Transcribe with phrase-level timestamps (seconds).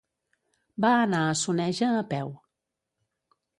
[0.85, 2.35] Va anar a Soneja a peu.